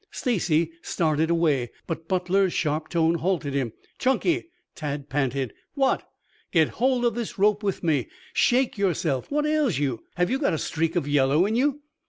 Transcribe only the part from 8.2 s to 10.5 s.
Shake yourself. What ails you? Have you